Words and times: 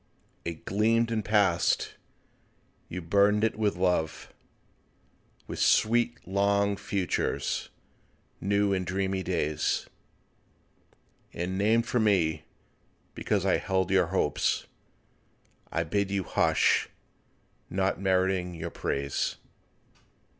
It 0.43 0.65
gleamed 0.65 1.11
and 1.11 1.23
passed—you 1.23 3.03
burdened 3.03 3.43
it 3.43 3.55
with 3.55 3.75
love, 3.75 4.33
With 5.45 5.59
sweet 5.59 6.17
long 6.27 6.75
futures, 6.75 7.69
new 8.39 8.73
and 8.73 8.83
dreamy 8.83 9.21
days: 9.21 9.85
And 11.33 11.55
named 11.55 11.85
for 11.85 11.99
me—because 11.99 13.45
I 13.45 13.57
held 13.57 13.91
your 13.91 14.07
hopes. 14.07 14.65
I 15.71 15.83
bid 15.83 16.09
you 16.09 16.23
hush—not 16.23 18.01
meriting 18.01 18.55
your 18.55 18.71
praise. 18.71 19.35